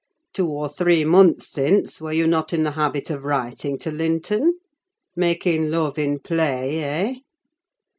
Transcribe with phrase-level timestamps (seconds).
[0.33, 4.57] Two or three months since, were you not in the habit of writing to Linton?
[5.15, 7.15] making love in play, eh?